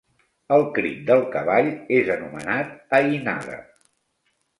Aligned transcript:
El 0.55 0.63
crit 0.77 1.01
del 1.09 1.19
cavall 1.35 1.69
és 1.97 2.09
anomenat 2.13 2.73
"aïnada". 3.01 3.59